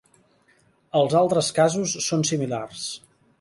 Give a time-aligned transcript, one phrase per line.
[0.99, 2.89] Els altres casos són similars.